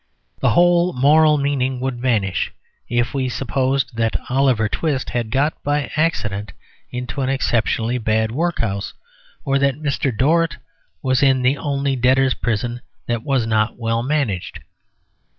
[0.39, 2.51] The whole moral meaning would vanish
[2.89, 6.53] if we supposed that Oliver Twist had got by accident
[6.89, 8.95] into an exceptionally bad workhouse,
[9.45, 10.11] or that Mr.
[10.11, 10.57] Dorrit
[11.03, 14.61] was in the only debtors' prison that was not well managed.